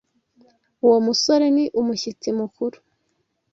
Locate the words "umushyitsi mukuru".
1.79-2.77